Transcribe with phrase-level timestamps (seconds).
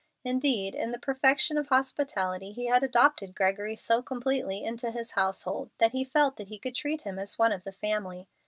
[0.23, 5.69] Indeed, in the perfection of hospitality, he had adopted Gregory so completely into his household
[5.77, 8.27] that he felt that he could treat him as one of the family.